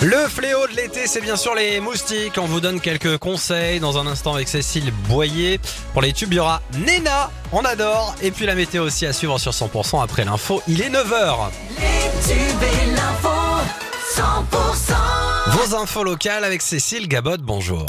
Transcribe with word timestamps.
Le 0.00 0.28
fléau 0.28 0.66
de 0.66 0.74
l'été, 0.74 1.06
c'est 1.06 1.20
bien 1.20 1.36
sûr 1.36 1.54
les 1.54 1.78
moustiques. 1.78 2.34
On 2.38 2.46
vous 2.46 2.60
donne 2.60 2.80
quelques 2.80 3.16
conseils 3.18 3.78
dans 3.78 3.98
un 3.98 4.06
instant 4.08 4.34
avec 4.34 4.48
Cécile 4.48 4.92
Boyer. 5.08 5.60
Pour 5.92 6.02
les 6.02 6.12
tubes, 6.12 6.32
il 6.32 6.36
y 6.36 6.40
aura 6.40 6.60
Nena, 6.74 7.30
on 7.52 7.64
adore. 7.64 8.14
Et 8.22 8.32
puis 8.32 8.44
la 8.44 8.56
météo 8.56 8.82
aussi 8.84 9.06
à 9.06 9.12
suivre 9.12 9.38
sur 9.38 9.52
100% 9.52 10.02
après 10.02 10.24
l'info. 10.24 10.62
Il 10.66 10.82
est 10.82 10.90
9h. 10.90 11.50
Les 11.78 12.32
tubes 12.34 12.62
et 12.62 12.86
l'info 12.90 13.28
100% 14.16 14.94
Vos 15.46 15.76
infos 15.76 16.02
locales 16.02 16.42
avec 16.42 16.60
Cécile 16.60 17.06
Gabot, 17.06 17.36
bonjour. 17.38 17.86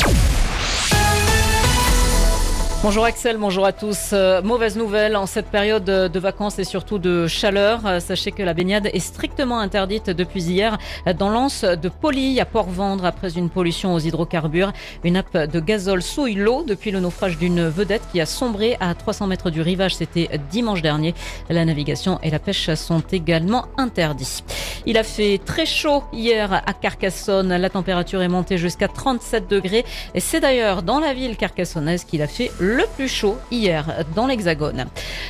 Bonjour 2.84 3.06
Axel, 3.06 3.38
bonjour 3.38 3.66
à 3.66 3.72
tous. 3.72 4.10
Euh, 4.12 4.42
mauvaise 4.42 4.76
nouvelle 4.76 5.16
en 5.16 5.26
cette 5.26 5.46
période 5.46 5.86
de 5.86 6.20
vacances 6.20 6.60
et 6.60 6.66
surtout 6.66 7.00
de 7.00 7.28
chaleur. 7.28 7.80
Euh, 7.86 8.02
sachez 8.02 8.34
que 8.34 8.44
la 8.44 8.54
baignade 8.54 8.90
est 8.92 9.00
strictement 9.00 9.60
interdite 9.60 10.10
depuis 10.10 10.44
hier 10.44 10.78
dans 11.18 11.30
l'anse 11.30 11.64
de 11.64 11.88
Poly 11.88 12.42
à 12.42 12.46
Port-Vendre 12.46 13.06
après 13.06 13.38
une 13.38 13.50
pollution 13.50 13.94
aux 13.94 14.00
hydrocarbures. 14.00 14.74
Une 15.06 15.14
nappe 15.14 15.38
de 15.38 15.60
gazole 15.62 16.02
souille 16.02 16.36
l'eau 16.36 16.66
depuis 16.68 16.92
le 16.92 17.00
naufrage 17.00 17.38
d'une 17.38 17.70
vedette 17.70 18.02
qui 18.12 18.20
a 18.20 18.26
sombré 18.26 18.76
à 18.82 18.94
300 18.94 19.28
mètres 19.28 19.50
du 19.50 19.62
rivage. 19.62 19.96
C'était 19.96 20.30
dimanche 20.52 20.82
dernier. 20.82 21.16
La 21.50 21.64
navigation 21.64 22.20
et 22.22 22.32
la 22.32 22.40
pêche 22.40 22.74
sont 22.74 23.04
également 23.14 23.68
interdits. 23.78 24.44
Il 24.86 24.98
a 24.98 25.04
fait 25.04 25.40
très 25.46 25.66
chaud 25.66 26.04
hier 26.12 26.62
à 26.66 26.74
Carcassonne. 26.74 27.56
La 27.56 27.70
température 27.70 28.22
est 28.22 28.28
montée 28.28 28.58
jusqu'à 28.58 28.90
37 28.90 29.50
degrés. 29.50 29.86
Et 30.16 30.20
c'est 30.20 30.42
d'ailleurs 30.42 30.84
dans 30.84 31.00
la 31.00 31.14
ville 31.14 31.38
carcassonnaise 31.38 32.04
qu'il 32.04 32.22
a 32.22 32.28
fait 32.28 32.52
le 32.60 32.73
plus 32.82 33.08
chaud 33.08 33.38
hier 33.52 33.86
dans 34.16 34.28
l'Hexagone. 34.28 34.86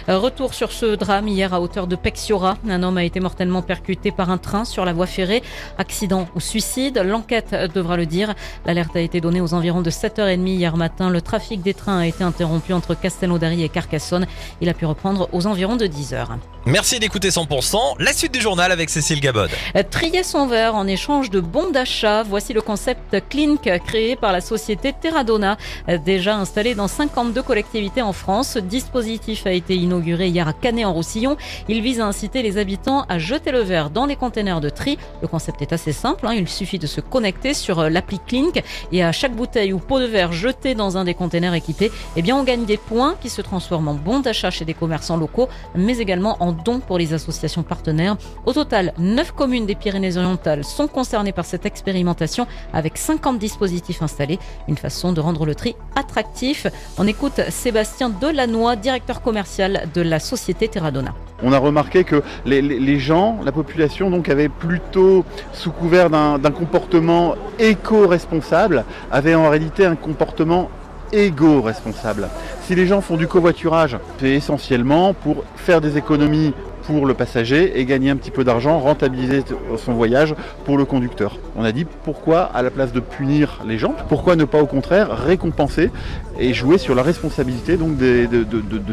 Retour 0.07 0.53
sur 0.53 0.71
ce 0.71 0.95
drame 0.95 1.27
hier 1.27 1.53
à 1.53 1.61
hauteur 1.61 1.87
de 1.87 1.95
Pexiora. 1.95 2.57
Un 2.67 2.83
homme 2.83 2.97
a 2.97 3.03
été 3.03 3.19
mortellement 3.19 3.61
percuté 3.61 4.11
par 4.11 4.29
un 4.29 4.37
train 4.37 4.65
sur 4.65 4.85
la 4.85 4.93
voie 4.93 5.07
ferrée. 5.07 5.43
Accident 5.77 6.27
ou 6.35 6.39
suicide, 6.39 7.01
l'enquête 7.03 7.55
devra 7.73 7.97
le 7.97 8.05
dire. 8.05 8.33
L'alerte 8.65 8.95
a 8.95 8.99
été 8.99 9.21
donnée 9.21 9.41
aux 9.41 9.53
environs 9.53 9.81
de 9.81 9.91
7h30 9.91 10.47
hier 10.47 10.77
matin. 10.77 11.09
Le 11.09 11.21
trafic 11.21 11.61
des 11.61 11.73
trains 11.73 11.99
a 11.99 12.07
été 12.07 12.23
interrompu 12.23 12.73
entre 12.73 12.95
Castelnaudary 12.95 13.63
et 13.63 13.69
Carcassonne. 13.69 14.25
Il 14.61 14.69
a 14.69 14.73
pu 14.73 14.85
reprendre 14.85 15.29
aux 15.33 15.47
environs 15.47 15.75
de 15.75 15.85
10h. 15.85 16.27
Merci 16.65 16.99
d'écouter 16.99 17.29
100%. 17.29 17.95
La 17.99 18.13
suite 18.13 18.33
du 18.33 18.39
journal 18.39 18.71
avec 18.71 18.89
Cécile 18.89 19.19
Gabot. 19.19 19.47
Trier 19.91 20.23
son 20.23 20.47
verre 20.47 20.75
en 20.75 20.87
échange 20.87 21.29
de 21.29 21.41
bons 21.41 21.71
d'achat. 21.71 22.23
Voici 22.23 22.53
le 22.53 22.61
concept 22.61 23.17
Clink 23.29 23.69
créé 23.85 24.15
par 24.15 24.31
la 24.31 24.39
société 24.39 24.93
Terradona, 24.93 25.57
déjà 26.05 26.37
installé 26.37 26.73
dans 26.73 26.87
52 27.33 27.41
collectivités 27.41 28.01
en 28.03 28.13
France. 28.13 28.49
Ce 28.49 28.59
dispositif 28.59 29.47
a 29.47 29.51
été 29.51 29.75
inauguré 29.75 30.27
hier 30.27 30.47
à 30.47 30.53
Canet-en-Roussillon. 30.53 31.35
Il 31.67 31.81
vise 31.81 31.99
à 31.99 32.05
inciter 32.05 32.43
les 32.43 32.59
habitants 32.59 33.05
à 33.09 33.17
jeter 33.17 33.51
le 33.51 33.61
verre 33.61 33.89
dans 33.89 34.05
les 34.05 34.15
containers 34.15 34.61
de 34.61 34.69
tri. 34.69 34.99
Le 35.21 35.27
concept 35.27 35.61
est 35.63 35.73
assez 35.73 35.93
simple. 35.93 36.27
Hein. 36.27 36.33
Il 36.35 36.47
suffit 36.47 36.77
de 36.77 36.85
se 36.85 37.01
connecter 37.01 37.55
sur 37.55 37.89
l'appli 37.89 38.19
Clink 38.19 38.61
et 38.91 39.03
à 39.03 39.11
chaque 39.11 39.35
bouteille 39.35 39.73
ou 39.73 39.79
pot 39.79 39.99
de 39.99 40.05
verre 40.05 40.31
jeté 40.31 40.75
dans 40.75 40.95
un 40.97 41.05
des 41.05 41.15
containers 41.15 41.55
équipés, 41.55 41.91
eh 42.15 42.21
bien, 42.21 42.35
on 42.35 42.43
gagne 42.43 42.65
des 42.65 42.77
points 42.77 43.15
qui 43.19 43.29
se 43.29 43.41
transforment 43.41 43.87
en 43.87 43.93
bons 43.95 44.19
d'achat 44.19 44.51
chez 44.51 44.65
des 44.65 44.75
commerçants 44.75 45.17
locaux, 45.17 45.49
mais 45.75 45.97
également 45.97 46.37
en 46.39 46.51
dons 46.51 46.79
pour 46.79 46.99
les 46.99 47.13
associations 47.13 47.63
partenaires. 47.63 48.15
Au 48.45 48.53
total, 48.53 48.93
9 48.99 49.31
communes 49.31 49.65
des 49.65 49.75
Pyrénées-Orientales 49.75 50.63
sont 50.63 50.87
concernées 50.87 51.31
par 51.31 51.45
cette 51.45 51.65
expérimentation 51.65 52.45
avec 52.73 52.97
50 52.97 53.39
dispositifs 53.39 54.03
installés. 54.03 54.37
Une 54.67 54.77
façon 54.77 55.13
de 55.13 55.19
rendre 55.19 55.45
le 55.45 55.55
tri 55.55 55.75
attractif. 55.95 56.67
On 56.97 57.07
écoute 57.13 57.41
Sébastien 57.49 58.09
Delannoy, 58.09 58.75
directeur 58.75 59.21
commercial 59.21 59.87
de 59.93 60.01
la 60.01 60.17
société 60.19 60.67
Terradona. 60.67 61.13
On 61.43 61.53
a 61.53 61.59
remarqué 61.59 62.03
que 62.03 62.23
les, 62.43 62.97
gens, 62.97 63.39
la 63.45 63.51
population, 63.51 64.09
donc, 64.09 64.29
avait 64.29 64.49
plutôt, 64.49 65.23
sous 65.51 65.69
couvert 65.69 66.09
d'un 66.09 66.51
comportement 66.51 67.35
éco-responsable, 67.59 68.83
avait 69.11 69.35
en 69.35 69.47
réalité 69.47 69.85
un 69.85 69.95
comportement 69.95 70.71
égo-responsable. 71.11 72.29
Si 72.63 72.73
les 72.73 72.87
gens 72.87 73.01
font 73.01 73.15
du 73.15 73.27
covoiturage, 73.27 73.99
c'est 74.19 74.31
essentiellement 74.31 75.13
pour 75.13 75.43
faire 75.55 75.81
des 75.81 75.99
économies 75.99 76.55
pour 76.85 77.05
le 77.05 77.13
passager 77.13 77.79
et 77.79 77.85
gagner 77.85 78.09
un 78.09 78.15
petit 78.15 78.31
peu 78.31 78.43
d'argent, 78.43 78.79
rentabiliser 78.79 79.43
son 79.77 79.93
voyage 79.93 80.35
pour 80.65 80.77
le 80.77 80.85
conducteur. 80.85 81.37
On 81.55 81.63
a 81.63 81.71
dit 81.71 81.85
pourquoi 82.03 82.43
à 82.43 82.61
la 82.61 82.71
place 82.71 82.91
de 82.91 82.99
punir 82.99 83.61
les 83.67 83.77
gens, 83.77 83.95
pourquoi 84.09 84.35
ne 84.35 84.45
pas 84.45 84.61
au 84.61 84.65
contraire 84.65 85.09
récompenser 85.25 85.91
et 86.39 86.53
jouer 86.53 86.77
sur 86.77 86.95
la 86.95 87.03
responsabilité 87.03 87.77
donc 87.77 87.97
de, 87.97 88.27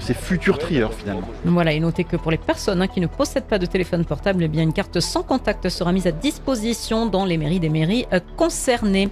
ces 0.00 0.14
futurs 0.14 0.58
trieurs 0.58 0.94
finalement. 0.94 1.28
Voilà, 1.44 1.72
et 1.72 1.80
notez 1.80 2.04
que 2.04 2.16
pour 2.16 2.30
les 2.30 2.38
personnes 2.38 2.82
hein, 2.82 2.86
qui 2.86 3.00
ne 3.00 3.06
possèdent 3.06 3.44
pas 3.44 3.58
de 3.58 3.66
téléphone 3.66 4.04
portable, 4.04 4.42
eh 4.44 4.48
bien 4.48 4.62
une 4.62 4.72
carte 4.72 5.00
sans 5.00 5.22
contact 5.22 5.68
sera 5.68 5.92
mise 5.92 6.06
à 6.06 6.12
disposition 6.12 7.06
dans 7.06 7.24
les 7.24 7.38
mairies 7.38 7.60
des 7.60 7.68
mairies 7.68 8.06
euh, 8.12 8.20
concernées. 8.36 9.08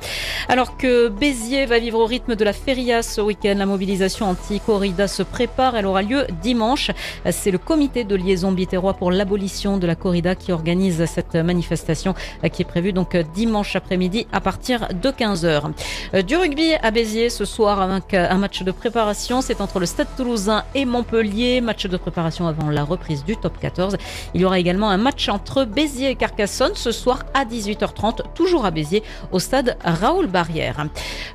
Alors 0.49 0.77
que 0.77 1.09
Béziers 1.09 1.67
va 1.67 1.79
vivre 1.79 1.99
au 1.99 2.07
rythme 2.07 2.37
de 2.37 2.45
la 2.45 2.53
feria 2.53 3.03
ce 3.03 3.21
week-end, 3.21 3.55
la 3.57 3.67
mobilisation 3.67 4.27
anti-corrida 4.27 5.09
se 5.09 5.23
prépare, 5.23 5.77
elle 5.77 5.87
aura 5.87 6.03
lieu 6.03 6.27
dimanche. 6.43 6.91
C'est 7.31 7.51
le 7.51 7.59
comité 7.59 8.05
de 8.05 8.15
liaison 8.15 8.53
pour 8.99 9.11
l'abolition 9.11 9.79
de 9.79 9.87
la 9.87 9.95
corrida 9.95 10.35
qui 10.35 10.53
organise 10.53 11.05
cette 11.07 11.35
manifestation 11.35 12.15
euh, 12.45 12.49
qui 12.49 12.63
est 12.63 12.65
prévue 12.65 12.93
donc 12.93 13.15
euh, 13.15 13.23
dimanche 13.35 13.77
après-midi 13.77 14.27
à 14.33 14.41
partir 14.41 14.89
de 14.93 15.09
15h. 15.11 16.23
Du 16.25 16.37
rugby 16.37 16.75
à 16.83 16.91
Béziers 16.91 17.31
ce 17.31 17.45
soir 17.45 17.81
avec 17.81 18.15
un 18.15 18.37
match 18.37 18.63
de 18.63 18.71
préparation. 18.71 19.41
C'est 19.41 19.61
entre 19.61 19.79
le 19.81 19.87
Stade 19.87 20.09
toulousain 20.17 20.65
et 20.75 20.85
Montpellier. 20.85 21.61
Match 21.61 21.87
de 21.87 21.97
préparation 21.97 22.47
avant 22.47 22.71
la 22.71 22.85
reprise 22.85 23.25
du 23.25 23.37
top 23.37 23.59
14. 23.59 23.97
Il 24.35 24.41
y 24.41 24.45
aura 24.45 24.59
également 24.59 24.91
un 24.91 24.97
match 24.97 25.29
entre 25.29 25.65
Béziers 25.65 26.11
et 26.11 26.15
Carcassonne 26.15 26.73
ce 26.75 26.93
soir 26.93 27.25
à 27.35 27.45
18h30, 27.45 28.33
toujours 28.35 28.65
à 28.65 28.71
Béziers, 28.71 29.03
au 29.33 29.39
stade 29.39 29.77
Raoul 29.85 30.27
Barrière. 30.27 30.87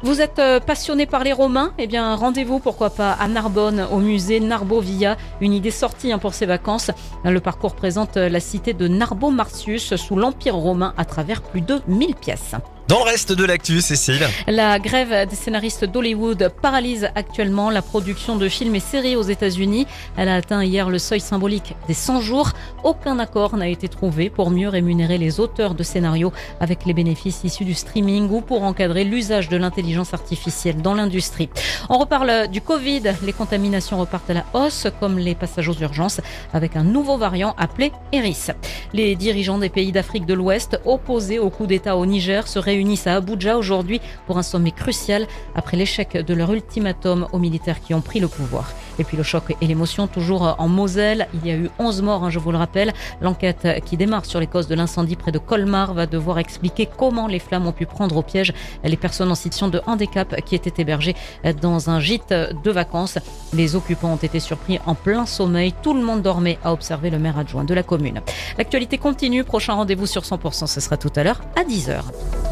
Vous 0.02 0.22
êtes 0.22 0.40
euh, 0.40 0.60
passionné 0.60 1.06
par 1.06 1.24
les 1.24 1.34
Romains? 1.34 1.74
Eh 1.78 1.88
bien, 1.88 2.16
rendez-vous, 2.16 2.60
pourquoi 2.60 2.90
pas, 2.90 3.12
à 3.14 3.28
Narbonne, 3.28 3.88
au 3.92 3.98
musée 3.98 4.40
Narbovia. 4.40 5.18
Une 5.42 5.54
idée 5.54 5.72
sortie 5.72 6.12
hein, 6.12 6.20
pour 6.20 6.34
ces 6.34 6.46
vacances. 6.46 6.92
Le 7.26 7.40
parcours 7.40 7.76
présente 7.76 8.18
la 8.18 8.40
cité 8.40 8.74
de 8.74 8.88
Narbo-Martius 8.88 9.96
sous 9.96 10.16
l'Empire 10.18 10.56
romain 10.56 10.94
à 10.98 11.06
travers 11.06 11.42
plus 11.42 11.62
de 11.62 11.80
1000 11.88 12.16
pièces. 12.16 12.56
Dans 12.94 13.00
le 13.00 13.10
reste 13.10 13.32
de 13.32 13.44
l'actu, 13.44 13.82
Cécile. 13.82 14.28
La 14.46 14.78
grève 14.78 15.28
des 15.28 15.36
scénaristes 15.36 15.84
d'Hollywood 15.84 16.52
paralyse 16.62 17.10
actuellement 17.16 17.72
la 17.72 17.82
production 17.82 18.36
de 18.36 18.48
films 18.48 18.76
et 18.76 18.80
séries 18.80 19.16
aux 19.16 19.24
États-Unis. 19.24 19.88
Elle 20.16 20.30
a 20.30 20.36
atteint 20.36 20.64
hier 20.64 20.92
le 20.92 21.00
seuil 21.00 21.20
symbolique 21.20 21.76
des 21.88 21.96
100 21.96 22.22
jours. 22.22 22.52
Aucun 22.84 23.18
accord 23.18 23.58
n'a 23.58 23.68
été 23.68 23.88
trouvé 23.88 24.30
pour 24.30 24.52
mieux 24.52 24.70
rémunérer 24.70 25.18
les 25.18 25.40
auteurs 25.40 25.74
de 25.74 25.82
scénarios 25.82 26.32
avec 26.60 26.86
les 26.86 26.94
bénéfices 26.94 27.44
issus 27.44 27.66
du 27.66 27.74
streaming 27.74 28.30
ou 28.30 28.42
pour 28.42 28.62
encadrer 28.62 29.06
l'usage 29.06 29.50
de 29.50 29.58
l'intelligence 29.58 30.14
artificielle 30.14 30.80
dans 30.84 30.94
l'industrie. 30.94 31.50
On 31.90 31.98
reparle 31.98 32.48
du 32.50 32.62
Covid. 32.62 33.02
Les 33.24 33.34
contaminations 33.34 33.98
repartent 34.00 34.30
à 34.30 34.34
la 34.36 34.46
hausse, 34.54 34.86
comme 35.00 35.18
les 35.18 35.34
passages 35.34 35.68
aux 35.68 35.80
urgences, 35.80 36.22
avec 36.54 36.76
un 36.76 36.84
nouveau 36.84 37.18
variant 37.18 37.56
appelé 37.58 37.92
Eris. 38.12 38.50
Les 38.94 39.16
dirigeants 39.16 39.58
des 39.58 39.70
pays 39.70 39.92
d'Afrique 39.92 40.28
de 40.28 40.36
l'Ouest 40.36 40.80
opposés 40.86 41.40
au 41.40 41.50
coup 41.50 41.66
d'État 41.66 41.98
au 41.98 42.06
Niger 42.06 42.48
seraient 42.48 42.83
réunissent 42.84 43.08
à 43.08 43.16
Abuja 43.16 43.58
aujourd'hui 43.58 44.02
pour 44.28 44.38
un 44.38 44.44
sommet 44.44 44.72
crucial 44.72 45.26
après 45.56 45.78
l'échec 45.78 46.18
de 46.18 46.34
leur 46.34 46.52
ultimatum 46.52 47.28
aux 47.32 47.40
militaires 47.40 47.80
qui 47.80 47.94
ont 47.94 48.02
pris 48.02 48.20
le 48.20 48.28
pouvoir. 48.28 48.74
Et 49.00 49.06
puis 49.06 49.16
le 49.16 49.24
choc 49.24 49.56
et 49.62 49.66
l'émotion 49.66 50.08
toujours 50.08 50.56
en 50.60 50.68
Moselle. 50.68 51.28
Il 51.34 51.48
y 51.48 51.52
a 51.52 51.56
eu 51.56 51.70
11 51.80 52.02
morts, 52.02 52.26
hein, 52.26 52.30
je 52.30 52.40
vous 52.40 52.52
le 52.52 52.58
rappelle. 52.58 52.94
L'enquête 53.22 53.68
qui 53.86 53.96
démarre 53.96 54.26
sur 54.26 54.40
les 54.40 54.48
causes 54.48 54.68
de 54.68 54.76
l'incendie 54.76 55.16
près 55.16 55.32
de 55.32 55.40
Colmar 55.40 55.94
va 55.94 56.06
devoir 56.06 56.40
expliquer 56.40 56.88
comment 56.98 57.28
les 57.28 57.40
flammes 57.40 57.66
ont 57.66 57.72
pu 57.72 57.86
prendre 57.86 58.18
au 58.18 58.22
piège 58.22 58.54
les 58.84 58.98
personnes 58.98 59.32
en 59.32 59.36
situation 59.36 59.70
de 59.70 59.82
handicap 59.88 60.42
qui 60.42 60.56
étaient 60.56 60.82
hébergées 60.82 61.16
dans 61.62 61.90
un 61.90 62.00
gîte 62.02 62.34
de 62.34 62.72
vacances. 62.72 63.18
Les 63.54 63.76
occupants 63.76 64.14
ont 64.14 64.18
été 64.18 64.40
surpris 64.42 64.80
en 64.86 64.94
plein 64.94 65.26
sommeil. 65.26 65.74
Tout 65.82 65.94
le 65.94 66.04
monde 66.04 66.22
dormait, 66.22 66.60
a 66.64 66.74
observé 66.74 67.10
le 67.10 67.18
maire 67.18 67.40
adjoint 67.40 67.64
de 67.64 67.74
la 67.74 67.84
commune. 67.84 68.22
L'actualité 68.58 68.98
continue. 68.98 69.44
Prochain 69.46 69.74
rendez-vous 69.74 70.06
sur 70.06 70.24
100%, 70.24 70.68
ce 70.68 70.82
sera 70.82 70.98
tout 70.98 71.12
à 71.16 71.24
l'heure 71.24 71.42
à 71.56 71.64
10h. 71.64 72.43